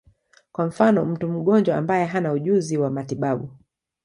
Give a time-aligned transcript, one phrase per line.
[0.51, 3.49] Kwa mfano, mtu mgonjwa ambaye hana ujuzi wa matibabu.